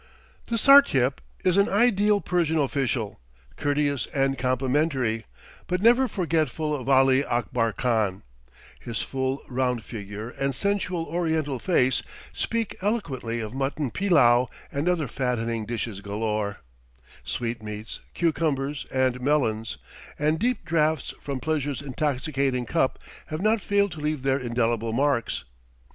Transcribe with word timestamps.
The 0.47 0.57
Sartiep 0.57 1.21
is 1.43 1.57
an 1.57 1.69
ideal 1.69 2.21
Persian 2.21 2.57
official, 2.57 3.19
courteous 3.55 4.07
and 4.07 4.35
complimentary, 4.35 5.27
but 5.67 5.79
never 5.79 6.07
forgetful 6.07 6.73
of 6.75 6.89
Ali 6.89 7.23
Akbar 7.23 7.71
Khan; 7.71 8.23
his 8.79 9.03
full, 9.03 9.43
round 9.47 9.83
figure 9.83 10.29
and 10.31 10.55
sensual 10.55 11.03
Oriental 11.03 11.59
face 11.59 12.01
speak 12.33 12.75
eloquently 12.81 13.41
of 13.41 13.53
mutton 13.53 13.91
pillau 13.91 14.47
and 14.71 14.89
other 14.89 15.07
fattening 15.07 15.67
dishes 15.67 16.01
galore, 16.01 16.61
sweetmeats, 17.23 17.99
cucumbers, 18.15 18.87
and 18.91 19.21
melons; 19.21 19.77
and 20.17 20.39
deep 20.39 20.65
draughts 20.65 21.13
from 21.21 21.39
pleasure's 21.39 21.79
intoxicating 21.79 22.65
cup 22.65 22.97
have 23.27 23.43
not 23.43 23.61
failed 23.61 23.91
to 23.91 23.99
leave 23.99 24.23
their 24.23 24.39
indelible 24.39 24.93
marks. 24.93 25.43